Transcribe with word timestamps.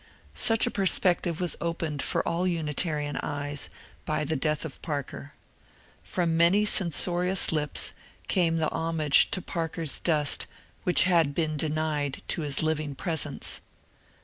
Such 0.33 0.65
a 0.65 0.71
perspective 0.71 1.39
was 1.39 1.55
opened 1.61 2.01
for 2.01 2.27
all 2.27 2.47
Unitarian 2.47 3.17
eyes 3.17 3.69
by 4.03 4.23
the 4.23 4.35
death 4.35 4.65
of 4.65 4.81
Parker. 4.81 5.31
From 6.03 6.35
many 6.35 6.65
censorious 6.65 7.51
lips 7.51 7.93
came 8.27 8.57
the 8.57 8.63
HARPER'S 8.69 8.71
FERRY 8.97 9.09
299 9.29 9.29
homage 9.29 9.29
to 9.29 9.53
Parker's 9.53 9.99
dust 9.99 10.47
which 10.85 11.03
had 11.03 11.35
been 11.35 11.55
denied 11.55 12.23
to 12.29 12.41
his 12.41 12.63
living 12.63 12.95
presence. 12.95 13.61